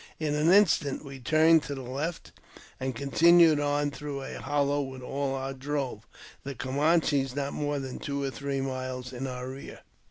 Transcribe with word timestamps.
In 0.19 0.33
an 0.33 0.51
instant 0.51 1.05
we 1.05 1.19
turned 1.19 1.61
to 1.61 1.75
the 1.75 1.83
left, 1.83 2.31
and 2.79 2.95
continued 2.95 3.59
on 3.59 3.91
through 3.91 4.23
a 4.23 4.41
hollow 4.41 4.81
with 4.81 5.03
all 5.03 5.35
our 5.35 5.53
drove, 5.53 6.07
the 6.43 6.55
Camanches 6.55 7.35
not 7.35 7.53
more 7.53 7.77
than 7.77 7.99
two 7.99 8.23
or 8.23 8.31
three 8.31 8.61
miles 8.61 9.13
in 9.13 9.27
our 9.27 9.47
rear. 9.47 9.81